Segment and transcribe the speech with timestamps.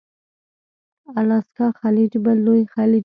[1.19, 2.99] الاسکا خلیج بل لوی خلیج دی.